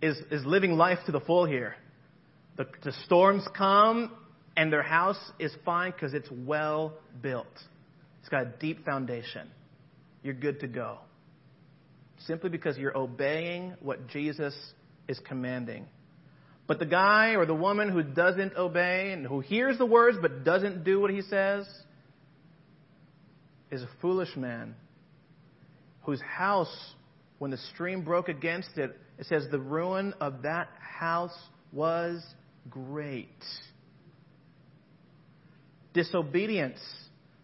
[0.00, 1.74] is, is living life to the full here.
[2.56, 4.12] The, the storms come
[4.56, 7.52] and their house is fine because it's well built.
[8.20, 9.46] It's got a deep foundation.
[10.22, 11.00] You're good to go
[12.26, 14.54] simply because you're obeying what Jesus
[15.06, 15.84] is commanding.
[16.72, 20.42] But the guy or the woman who doesn't obey and who hears the words but
[20.42, 21.68] doesn't do what he says
[23.70, 24.74] is a foolish man
[26.04, 26.74] whose house,
[27.38, 31.38] when the stream broke against it, it says the ruin of that house
[31.74, 32.24] was
[32.70, 33.44] great.
[35.92, 36.80] Disobedience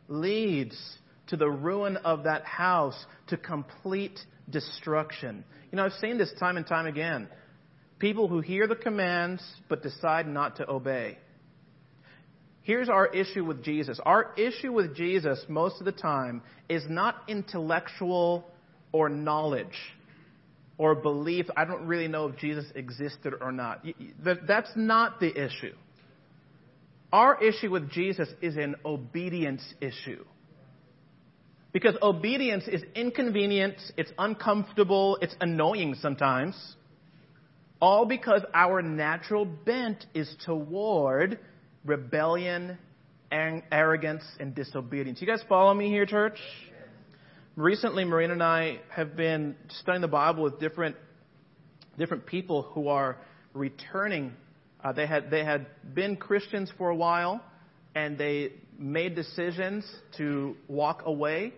[0.08, 0.74] leads
[1.26, 5.44] to the ruin of that house, to complete destruction.
[5.70, 7.28] You know, I've seen this time and time again.
[7.98, 11.18] People who hear the commands but decide not to obey.
[12.62, 13.98] Here's our issue with Jesus.
[14.04, 18.46] Our issue with Jesus, most of the time, is not intellectual
[18.92, 19.66] or knowledge
[20.76, 21.46] or belief.
[21.56, 23.84] I don't really know if Jesus existed or not.
[24.46, 25.74] That's not the issue.
[27.12, 30.24] Our issue with Jesus is an obedience issue.
[31.72, 36.54] Because obedience is inconvenient, it's uncomfortable, it's annoying sometimes.
[37.80, 41.38] All because our natural bent is toward
[41.84, 42.78] rebellion,
[43.30, 45.20] and arrogance, and disobedience.
[45.20, 46.38] You guys follow me here, church?
[47.56, 50.96] Recently, Marina and I have been studying the Bible with different,
[51.98, 53.18] different people who are
[53.52, 54.32] returning.
[54.82, 57.42] Uh, they, had, they had been Christians for a while,
[57.94, 59.84] and they made decisions
[60.16, 61.52] to walk away.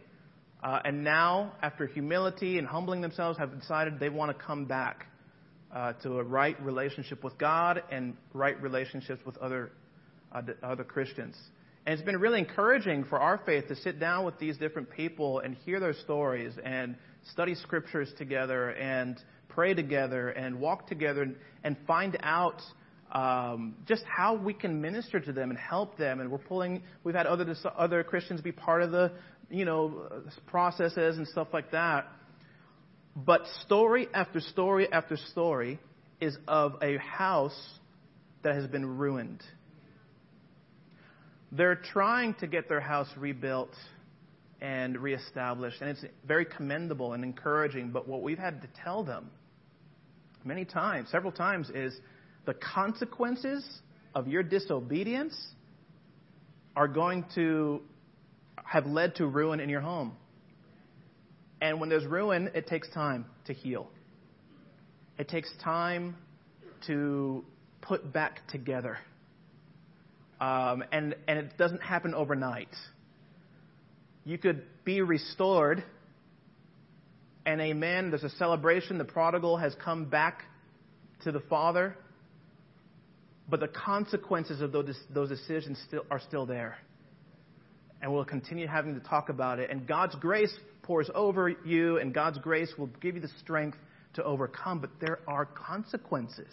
[0.62, 5.06] Uh, and now, after humility and humbling themselves, have decided they want to come back
[5.74, 9.70] uh, to a right relationship with God and right relationships with other,
[10.33, 11.37] uh, other Christians.
[11.87, 15.40] And it's been really encouraging for our faith to sit down with these different people
[15.40, 16.96] and hear their stories and
[17.33, 22.61] study scriptures together and pray together and walk together and, and find out
[23.12, 26.20] um, just how we can minister to them and help them.
[26.20, 29.12] And we're pulling, we've had other, other Christians be part of the,
[29.50, 32.06] you know, processes and stuff like that.
[33.16, 35.79] But story after story after story
[36.20, 37.59] is of a house
[38.42, 39.42] that has been ruined.
[41.53, 43.75] They're trying to get their house rebuilt
[44.61, 47.90] and reestablished, and it's very commendable and encouraging.
[47.90, 49.31] But what we've had to tell them
[50.44, 51.99] many times, several times, is
[52.46, 53.66] the consequences
[54.14, 55.37] of your disobedience
[56.77, 57.83] are going to
[58.64, 60.12] have led to ruin in your home.
[61.61, 63.88] And when there's ruin, it takes time to heal.
[65.18, 66.16] It takes time
[66.87, 67.44] to
[67.83, 68.99] put back together.
[70.40, 72.75] Um, and, and it doesn't happen overnight.
[74.25, 75.85] You could be restored,
[77.44, 78.96] and amen, there's a celebration.
[78.96, 80.44] The prodigal has come back
[81.25, 81.96] to the Father
[83.51, 86.79] but the consequences of those, those decisions still, are still there.
[88.01, 89.70] And we'll continue having to talk about it.
[89.70, 90.57] And God's grace
[90.90, 93.79] pours over you, and God's grace will give you the strength
[94.14, 94.81] to overcome.
[94.81, 96.53] But there are consequences.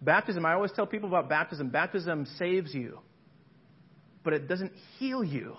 [0.00, 1.70] Baptism, I always tell people about baptism.
[1.70, 3.00] Baptism saves you,
[4.22, 4.70] but it doesn't
[5.00, 5.56] heal you.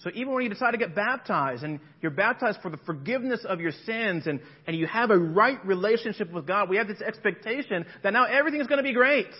[0.00, 3.62] So even when you decide to get baptized and you're baptized for the forgiveness of
[3.62, 7.86] your sins and, and you have a right relationship with God, we have this expectation
[8.02, 9.32] that now everything is going to be great.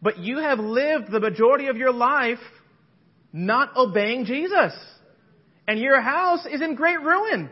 [0.00, 2.38] But you have lived the majority of your life
[3.36, 4.72] not obeying Jesus.
[5.68, 7.50] And your house is in great ruin.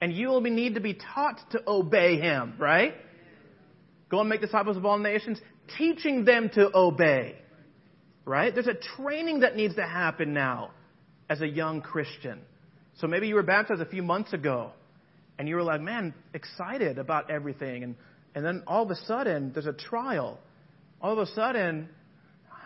[0.00, 2.94] And you will need to be taught to obey Him, right?
[4.10, 5.38] Go and make disciples of all nations,
[5.76, 7.36] teaching them to obey
[8.30, 8.54] right?
[8.54, 10.70] There's a training that needs to happen now
[11.28, 12.40] as a young Christian.
[12.98, 14.70] So maybe you were baptized a few months ago
[15.38, 17.82] and you were like, man, excited about everything.
[17.82, 17.96] And,
[18.34, 20.38] and then all of a sudden, there's a trial.
[21.00, 21.88] All of a sudden,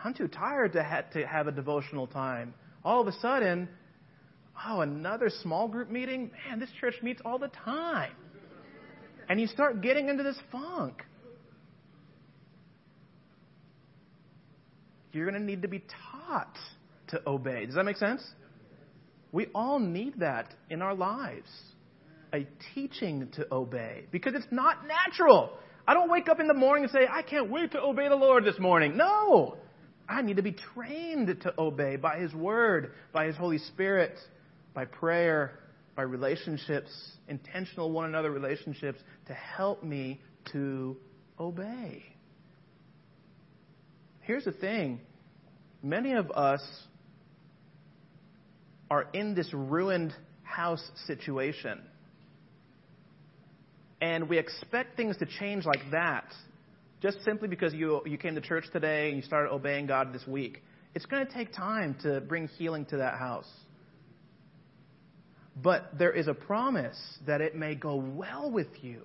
[0.04, 2.54] I'm too tired to, ha- to have a devotional time.
[2.84, 3.68] All of a sudden,
[4.66, 6.30] oh, another small group meeting?
[6.48, 8.12] Man, this church meets all the time.
[9.28, 11.02] And you start getting into this funk.
[15.14, 16.56] you're going to need to be taught
[17.08, 17.66] to obey.
[17.66, 18.22] Does that make sense?
[19.32, 21.48] We all need that in our lives
[22.32, 25.52] a teaching to obey because it's not natural.
[25.86, 28.16] I don't wake up in the morning and say, I can't wait to obey the
[28.16, 28.96] Lord this morning.
[28.96, 29.56] No.
[30.08, 34.18] I need to be trained to obey by His Word, by His Holy Spirit,
[34.74, 35.58] by prayer,
[35.96, 36.90] by relationships,
[37.28, 40.20] intentional one another relationships to help me
[40.52, 40.96] to
[41.38, 42.04] obey.
[44.20, 45.00] Here's the thing
[45.82, 46.62] many of us
[48.90, 51.80] are in this ruined house situation.
[54.00, 56.26] And we expect things to change like that
[57.04, 60.26] just simply because you, you came to church today and you started obeying God this
[60.26, 60.62] week.
[60.94, 63.48] It's going to take time to bring healing to that house.
[65.54, 69.02] But there is a promise that it may go well with you,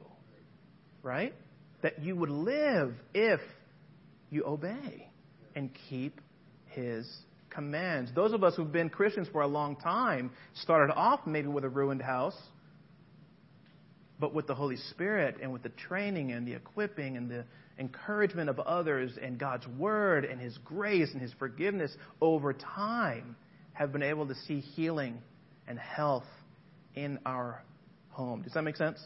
[1.04, 1.34] right?
[1.82, 3.42] That you would live if
[4.30, 5.10] you obey
[5.54, 6.22] and keep
[6.68, 7.06] his
[7.50, 8.12] commands.
[8.16, 11.70] Those of us who've been Christians for a long time started off maybe with a
[11.70, 12.38] ruined house,
[14.22, 17.44] but with the Holy Spirit and with the training and the equipping and the
[17.80, 23.36] encouragement of others and God's Word and His grace and His forgiveness over time
[23.74, 25.22] have been able to see healing
[25.68, 26.26] and health
[26.96, 27.64] in our
[28.10, 28.42] home.
[28.42, 29.02] Does that make sense?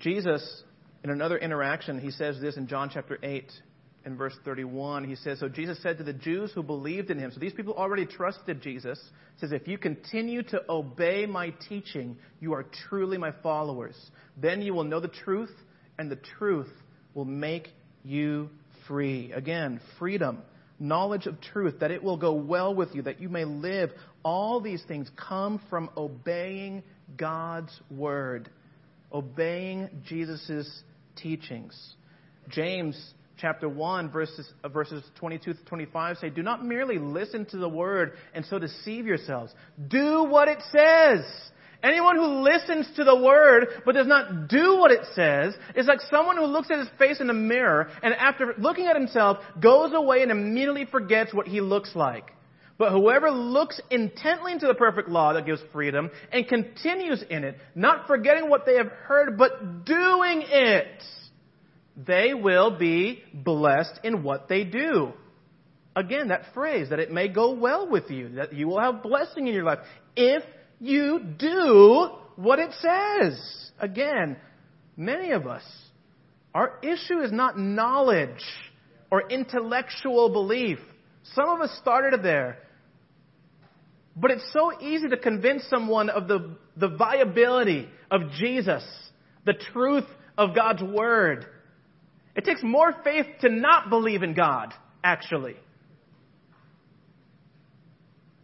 [0.00, 0.62] Jesus,
[1.04, 3.50] in another interaction, he says this in John chapter 8
[4.06, 7.30] in verse 31, he says, So Jesus said to the Jews who believed in him,
[7.32, 8.98] so these people already trusted Jesus,
[9.38, 13.96] says, If you continue to obey my teaching, you are truly my followers.
[14.38, 15.52] Then you will know the truth,
[16.00, 16.72] and the truth
[17.12, 17.68] will make
[18.04, 18.48] you
[18.88, 19.32] free.
[19.32, 20.38] Again, freedom,
[20.78, 23.90] knowledge of truth, that it will go well with you, that you may live.
[24.22, 26.82] All these things come from obeying
[27.18, 28.48] God's word,
[29.12, 30.82] obeying Jesus'
[31.16, 31.78] teachings.
[32.48, 32.98] James
[33.36, 37.68] chapter 1, verses, uh, verses 22 to 25 say, Do not merely listen to the
[37.68, 39.52] word and so deceive yourselves.
[39.88, 41.26] Do what it says.
[41.82, 46.00] Anyone who listens to the word but does not do what it says is like
[46.10, 49.92] someone who looks at his face in a mirror and after looking at himself goes
[49.94, 52.32] away and immediately forgets what he looks like.
[52.76, 57.58] But whoever looks intently into the perfect law that gives freedom and continues in it,
[57.74, 61.02] not forgetting what they have heard, but doing it,
[61.96, 65.12] they will be blessed in what they do.
[65.94, 69.46] Again, that phrase, that it may go well with you, that you will have blessing
[69.46, 69.80] in your life
[70.16, 70.42] if
[70.80, 73.70] you do what it says.
[73.78, 74.36] Again,
[74.96, 75.62] many of us,
[76.54, 78.42] our issue is not knowledge
[79.10, 80.78] or intellectual belief.
[81.34, 82.58] Some of us started there.
[84.16, 88.84] But it's so easy to convince someone of the, the viability of Jesus,
[89.46, 91.46] the truth of God's Word.
[92.34, 94.72] It takes more faith to not believe in God,
[95.04, 95.56] actually.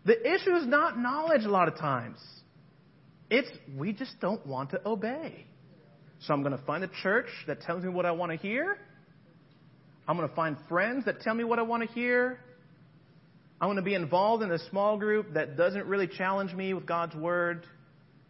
[0.06, 2.18] The issue is not knowledge a lot of times.
[3.28, 5.46] It's we just don't want to obey.
[6.20, 8.78] So I'm going to find a church that tells me what I want to hear.
[10.06, 12.38] I'm going to find friends that tell me what I want to hear.
[13.60, 16.86] I'm going to be involved in a small group that doesn't really challenge me with
[16.86, 17.66] God's word.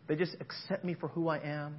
[0.07, 1.77] They just accept me for who I am.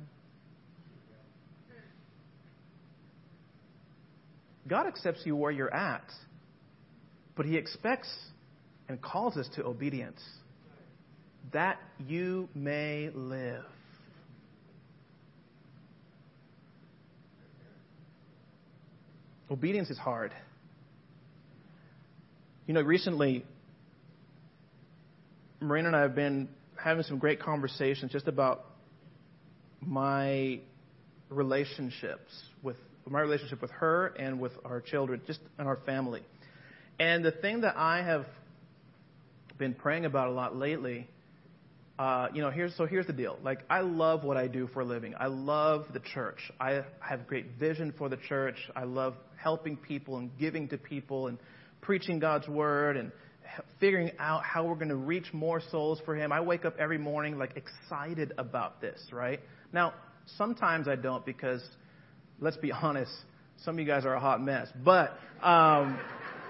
[4.68, 6.12] God accepts you where you're at,
[7.36, 8.10] but He expects
[8.90, 10.22] and calls us to obedience
[11.54, 13.64] that you may live.
[19.50, 20.34] Obedience is hard.
[22.66, 23.46] You know, recently,
[25.62, 28.66] Marina and I have been having some great conversations just about
[29.82, 30.60] my
[31.30, 32.32] relationships
[32.62, 32.76] with
[33.10, 36.22] my relationship with her and with our children, just in our family.
[37.00, 38.26] And the thing that I have
[39.58, 41.08] been praying about a lot lately,
[42.00, 43.40] uh, you know, here's so here's the deal.
[43.44, 45.16] Like I love what I do for a living.
[45.20, 46.38] I love the church.
[46.60, 48.58] I have great vision for the church.
[48.76, 51.40] I love helping people and giving to people and
[51.82, 53.12] preaching God's word and
[53.80, 56.32] figuring out how we're going to reach more souls for him.
[56.32, 59.40] I wake up every morning like excited about this, right?
[59.74, 59.94] Now,
[60.38, 61.68] sometimes I don't because
[62.40, 63.12] let's be honest,
[63.64, 64.68] some of you guys are a hot mess.
[64.84, 66.00] But um,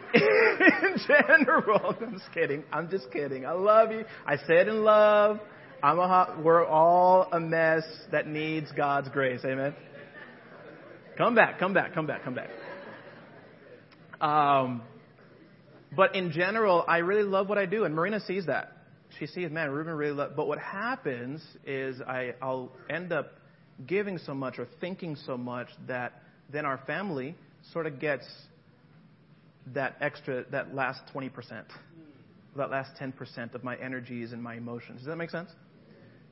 [0.13, 2.63] in general, I'm just kidding.
[2.71, 3.45] I'm just kidding.
[3.45, 4.05] I love you.
[4.25, 5.39] I said in love.
[5.83, 6.43] I'm a hot.
[6.43, 9.41] We're all a mess that needs God's grace.
[9.45, 9.75] Amen.
[11.17, 11.59] Come back.
[11.59, 11.93] Come back.
[11.93, 12.23] Come back.
[12.23, 12.49] Come back.
[14.19, 14.81] Um,
[15.95, 18.73] but in general, I really love what I do, and Marina sees that.
[19.19, 20.33] She sees, man, Ruben really loves.
[20.35, 23.33] But what happens is I, I'll end up
[23.85, 27.35] giving so much or thinking so much that then our family
[27.71, 28.25] sort of gets
[29.73, 31.31] that extra, that last 20%,
[32.55, 34.99] that last 10% of my energies and my emotions.
[34.99, 35.49] Does that make sense?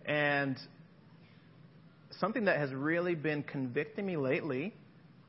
[0.05, 0.57] And
[2.19, 4.73] something that has really been convicting me lately,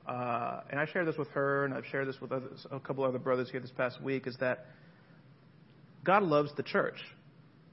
[0.06, 3.04] uh, and I shared this with her, and I've shared this with others, a couple
[3.04, 4.66] other brothers here this past week, is that
[6.04, 6.98] God loves the church.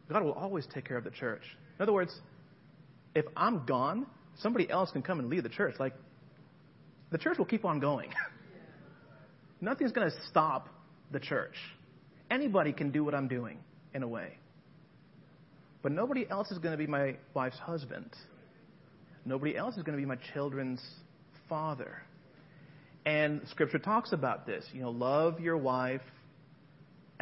[0.10, 1.44] God will always take care of the church.
[1.78, 2.14] In other words,
[3.16, 4.08] if I'm gone,
[4.40, 5.76] somebody else can come and lead the church.
[5.80, 5.94] Like,
[7.12, 8.10] the church will keep on going.
[9.64, 10.68] Nothing's going to stop
[11.12, 11.56] the church.
[12.30, 13.60] Anybody can do what I'm doing,
[13.94, 14.34] in a way.
[15.82, 18.14] But nobody else is going to be my wife's husband.
[19.24, 20.82] Nobody else is going to be my children's
[21.48, 22.02] father.
[23.06, 24.66] And Scripture talks about this.
[24.74, 26.02] You know, love your wife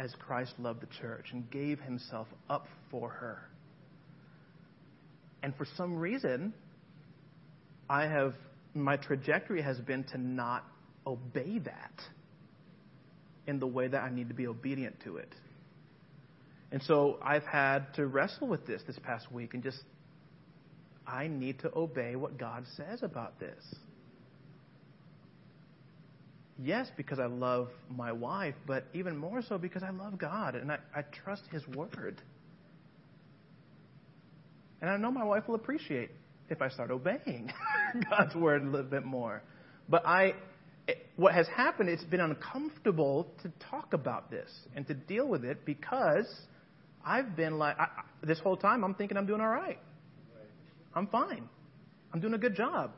[0.00, 3.38] as Christ loved the church and gave himself up for her.
[5.44, 6.54] And for some reason,
[7.88, 8.34] I have,
[8.74, 10.64] my trajectory has been to not
[11.06, 11.92] obey that
[13.46, 15.32] in the way that I need to be obedient to it.
[16.70, 19.82] And so I've had to wrestle with this this past week and just,
[21.06, 23.62] I need to obey what God says about this.
[26.58, 30.70] Yes, because I love my wife, but even more so because I love God and
[30.70, 32.22] I, I trust His Word.
[34.80, 36.10] And I know my wife will appreciate
[36.50, 37.50] if I start obeying
[38.10, 39.42] God's word a little bit more.
[39.88, 40.34] But I,
[41.16, 45.64] what has happened, it's been uncomfortable to talk about this and to deal with it
[45.64, 46.26] because
[47.04, 47.88] I've been like, I,
[48.22, 49.78] this whole time I'm thinking I'm doing all right.
[50.94, 51.48] I'm fine.
[52.12, 52.92] I'm doing a good job.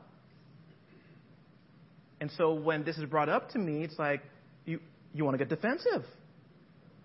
[2.19, 4.21] And so when this is brought up to me, it's like,
[4.65, 4.79] you,
[5.13, 6.03] you want to get defensive.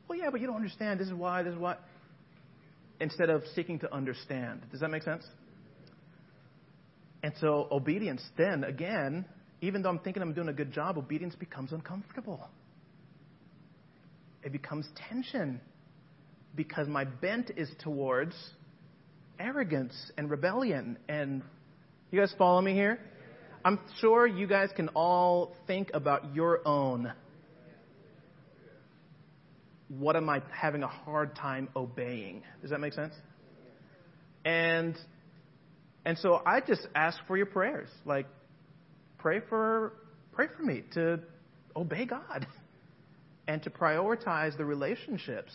[0.09, 1.01] Well, yeah, but you don't understand.
[1.01, 1.77] This is why, this is why.
[3.01, 4.63] Instead of seeking to understand.
[4.71, 5.25] Does that make sense?
[7.23, 9.25] And so obedience then, again,
[9.61, 12.49] even though I'm thinking I'm doing a good job, obedience becomes uncomfortable.
[14.43, 15.61] It becomes tension
[16.55, 18.35] because my bent is towards
[19.39, 20.99] arrogance and rebellion.
[21.09, 21.43] And
[22.11, 22.99] you guys follow me here?
[23.65, 27.13] I'm sure you guys can all think about your own.
[29.89, 32.43] What am I having a hard time obeying?
[32.63, 33.13] Does that make sense?
[34.45, 34.97] And
[36.05, 37.89] and so I just ask for your prayers.
[38.07, 38.27] Like,
[39.21, 39.93] pray for,
[40.33, 41.21] pray for me to
[41.77, 42.47] obey God
[43.49, 45.53] and to prioritize the relationships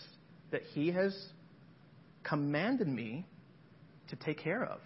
[0.51, 1.15] that He has
[2.23, 3.25] commanded me
[4.09, 4.79] to take care of.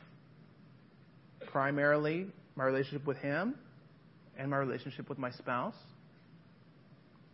[1.48, 3.56] Primarily, my relationship with Him
[4.38, 5.76] and my relationship with my spouse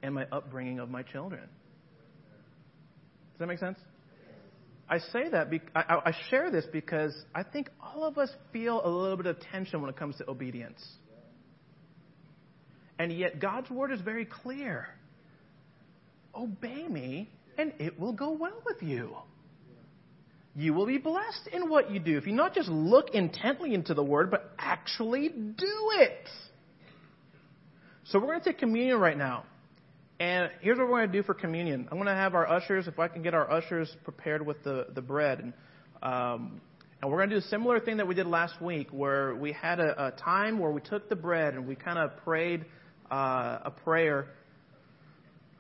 [0.01, 1.41] and my upbringing of my children.
[1.41, 3.77] Does that make sense?
[4.87, 8.81] I say that, be, I, I share this because I think all of us feel
[8.85, 10.83] a little bit of tension when it comes to obedience.
[12.97, 14.87] And yet God's word is very clear.
[16.33, 19.15] Obey me, and it will go well with you.
[20.55, 22.17] You will be blessed in what you do.
[22.17, 26.29] If you not just look intently into the word, but actually do it.
[28.05, 29.45] So we're going to take communion right now.
[30.17, 31.89] And here's what we're going to do for communion.
[31.91, 34.87] I'm going to have our ushers, if I can get our ushers prepared with the,
[34.93, 35.39] the bread.
[35.39, 35.53] And,
[36.01, 36.61] um,
[37.01, 39.51] and we're going to do a similar thing that we did last week, where we
[39.51, 42.63] had a, a time where we took the bread and we kind of prayed
[43.11, 44.27] uh, a prayer,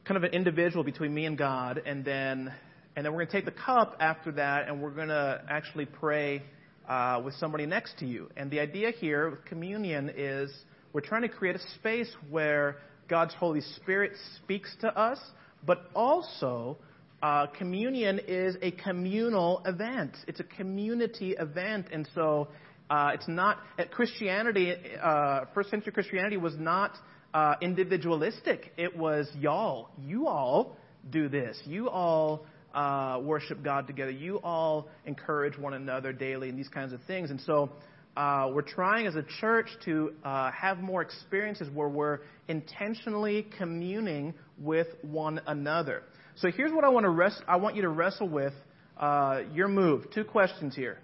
[0.05, 1.81] kind of an individual between me and God.
[1.85, 2.53] And then,
[2.95, 5.85] and then we're going to take the cup after that and we're going to actually
[5.85, 6.43] pray
[6.87, 8.29] uh, with somebody next to you.
[8.37, 10.51] And the idea here with communion is
[10.93, 12.77] we're trying to create a space where
[13.07, 15.19] God's Holy Spirit speaks to us,
[15.65, 16.77] but also
[17.23, 20.15] uh, communion is a communal event.
[20.27, 22.47] It's a community event, and so
[22.87, 23.57] Uh, it's not
[23.89, 24.75] Christianity.
[25.01, 26.91] Uh, first century Christianity was not
[27.35, 28.71] uh, individualistic.
[28.77, 29.89] It was y'all.
[29.99, 30.77] You all
[31.09, 31.61] do this.
[31.65, 34.11] You all uh, worship God together.
[34.11, 37.31] You all encourage one another daily and these kinds of things.
[37.31, 37.71] And so
[38.15, 44.33] uh, we're trying as a church to uh, have more experiences where we're intentionally communing
[44.57, 46.03] with one another.
[46.37, 48.53] So here's what I want to rest, I want you to wrestle with
[48.97, 50.05] uh, your move.
[50.13, 50.99] Two questions here.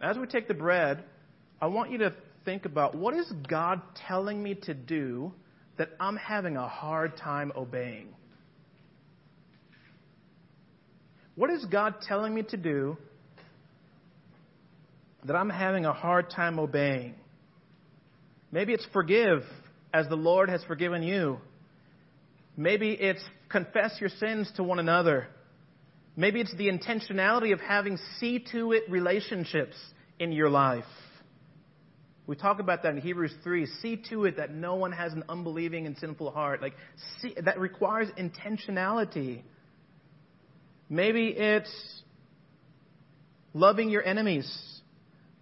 [0.00, 1.02] As we take the bread,
[1.60, 2.14] I want you to
[2.50, 5.32] think about what is God telling me to do
[5.78, 8.08] that I'm having a hard time obeying?
[11.36, 12.96] What is God telling me to do
[15.24, 17.14] that I'm having a hard time obeying?
[18.50, 19.44] Maybe it's forgive
[19.94, 21.38] as the Lord has forgiven you.
[22.56, 25.28] Maybe it's confess your sins to one another.
[26.16, 29.76] Maybe it's the intentionality of having see to it relationships
[30.18, 30.82] in your life.
[32.30, 33.66] We talk about that in Hebrews 3.
[33.82, 36.62] See to it that no one has an unbelieving and sinful heart.
[36.62, 36.74] Like,
[37.20, 39.42] see, that requires intentionality.
[40.88, 42.02] Maybe it's
[43.52, 44.48] loving your enemies.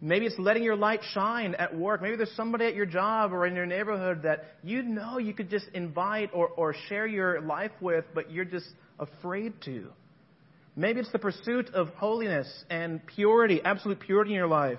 [0.00, 2.00] Maybe it's letting your light shine at work.
[2.00, 5.50] Maybe there's somebody at your job or in your neighborhood that you know you could
[5.50, 9.88] just invite or, or share your life with, but you're just afraid to.
[10.74, 14.78] Maybe it's the pursuit of holiness and purity, absolute purity in your life.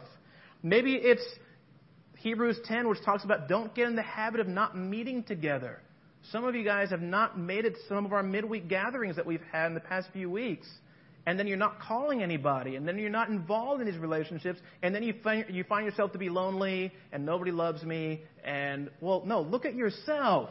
[0.64, 1.24] Maybe it's
[2.20, 5.80] Hebrews 10, which talks about don't get in the habit of not meeting together.
[6.32, 9.26] Some of you guys have not made it to some of our midweek gatherings that
[9.26, 10.68] we've had in the past few weeks.
[11.26, 14.96] And then you're not calling anybody, and then you're not involved in these relationships, and
[14.96, 19.24] then you find, you find yourself to be lonely, and nobody loves me, and, well,
[19.26, 20.50] no, look at yourself.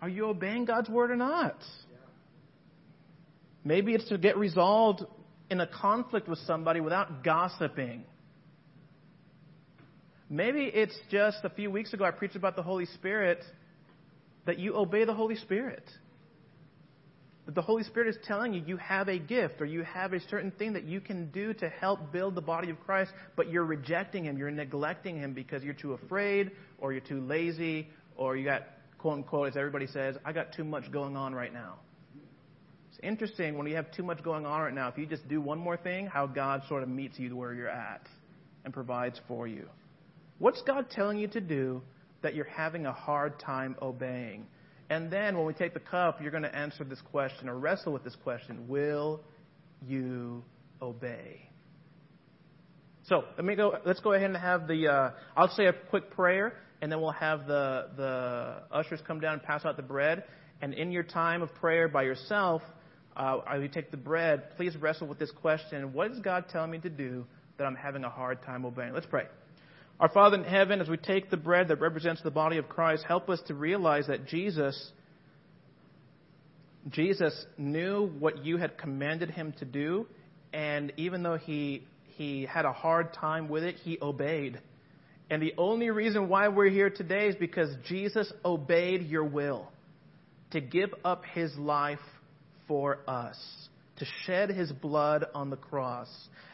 [0.00, 1.56] Are you obeying God's word or not?
[3.64, 5.04] Maybe it's to get resolved
[5.50, 8.04] in a conflict with somebody without gossiping.
[10.28, 13.44] Maybe it's just a few weeks ago I preached about the Holy Spirit
[14.44, 15.84] that you obey the Holy Spirit.
[17.46, 20.20] That the Holy Spirit is telling you you have a gift or you have a
[20.28, 23.64] certain thing that you can do to help build the body of Christ, but you're
[23.64, 28.44] rejecting Him, you're neglecting Him because you're too afraid or you're too lazy or you
[28.44, 28.62] got,
[28.98, 31.74] quote unquote, as everybody says, I got too much going on right now.
[32.90, 35.40] It's interesting when you have too much going on right now, if you just do
[35.40, 38.08] one more thing, how God sort of meets you where you're at
[38.64, 39.68] and provides for you.
[40.38, 41.82] What's God telling you to do
[42.22, 44.46] that you're having a hard time obeying?
[44.90, 47.92] And then when we take the cup, you're going to answer this question or wrestle
[47.92, 49.20] with this question Will
[49.84, 50.44] you
[50.80, 51.50] obey?
[53.04, 53.78] So let me go.
[53.84, 54.88] Let's go ahead and have the.
[54.88, 59.34] Uh, I'll say a quick prayer, and then we'll have the the ushers come down
[59.34, 60.24] and pass out the bread.
[60.60, 62.62] And in your time of prayer by yourself,
[63.16, 66.78] uh, you take the bread, please wrestle with this question What is God telling me
[66.78, 67.26] to do
[67.58, 68.92] that I'm having a hard time obeying?
[68.92, 69.24] Let's pray.
[69.98, 73.04] Our Father in heaven, as we take the bread that represents the body of Christ,
[73.08, 74.92] help us to realize that Jesus,
[76.90, 80.06] Jesus knew what you had commanded him to do,
[80.52, 84.60] and even though he, he had a hard time with it, he obeyed.
[85.30, 89.66] And the only reason why we're here today is because Jesus obeyed your will
[90.50, 91.98] to give up his life
[92.68, 93.38] for us,
[93.96, 96.08] to shed his blood on the cross.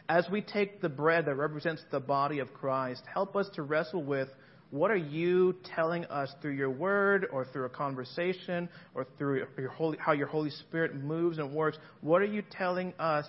[0.09, 4.03] As we take the bread that represents the body of Christ, help us to wrestle
[4.03, 4.29] with
[4.73, 9.69] what are you telling us through your word or through a conversation or through your
[9.69, 11.77] Holy, how your Holy Spirit moves and works?
[12.01, 13.27] What are you telling us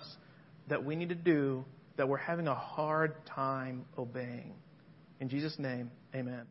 [0.69, 1.63] that we need to do
[1.97, 4.55] that we're having a hard time obeying?
[5.19, 6.47] In Jesus' name, amen.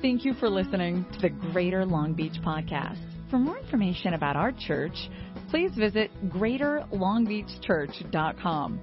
[0.00, 3.11] Thank you for listening to the Greater Long Beach Podcast.
[3.32, 5.08] For more information about our church,
[5.48, 8.80] please visit greaterlongbeachchurch.com.